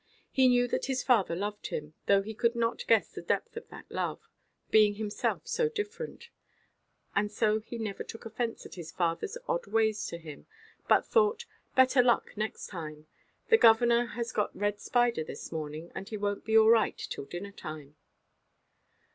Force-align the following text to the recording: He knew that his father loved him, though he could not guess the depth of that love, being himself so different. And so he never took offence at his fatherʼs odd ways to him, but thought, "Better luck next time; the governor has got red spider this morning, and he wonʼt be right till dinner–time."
He 0.31 0.47
knew 0.47 0.67
that 0.69 0.85
his 0.87 1.03
father 1.03 1.35
loved 1.35 1.67
him, 1.67 1.93
though 2.07 2.23
he 2.23 2.33
could 2.33 2.55
not 2.55 2.87
guess 2.87 3.11
the 3.11 3.21
depth 3.21 3.55
of 3.55 3.67
that 3.67 3.85
love, 3.91 4.27
being 4.71 4.95
himself 4.95 5.45
so 5.45 5.69
different. 5.69 6.29
And 7.15 7.31
so 7.31 7.59
he 7.59 7.77
never 7.77 8.03
took 8.03 8.25
offence 8.25 8.65
at 8.65 8.73
his 8.73 8.91
fatherʼs 8.91 9.37
odd 9.47 9.67
ways 9.67 10.03
to 10.07 10.17
him, 10.17 10.47
but 10.87 11.05
thought, 11.05 11.45
"Better 11.75 12.01
luck 12.01 12.35
next 12.35 12.65
time; 12.65 13.05
the 13.49 13.57
governor 13.59 14.07
has 14.17 14.31
got 14.31 14.55
red 14.57 14.79
spider 14.79 15.23
this 15.23 15.51
morning, 15.51 15.91
and 15.93 16.09
he 16.09 16.17
wonʼt 16.17 16.45
be 16.45 16.57
right 16.57 16.97
till 16.97 17.25
dinner–time." 17.25 17.95